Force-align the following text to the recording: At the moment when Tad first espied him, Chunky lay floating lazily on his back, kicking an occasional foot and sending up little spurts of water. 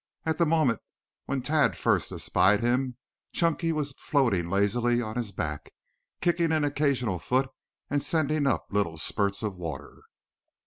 At 0.25 0.39
the 0.39 0.47
moment 0.47 0.79
when 1.25 1.43
Tad 1.43 1.77
first 1.77 2.11
espied 2.11 2.61
him, 2.61 2.97
Chunky 3.33 3.71
lay 3.71 3.85
floating 3.99 4.49
lazily 4.49 4.99
on 4.99 5.15
his 5.15 5.31
back, 5.31 5.75
kicking 6.21 6.51
an 6.51 6.63
occasional 6.63 7.19
foot 7.19 7.51
and 7.87 8.01
sending 8.01 8.47
up 8.47 8.65
little 8.71 8.97
spurts 8.97 9.43
of 9.43 9.57
water. 9.57 10.01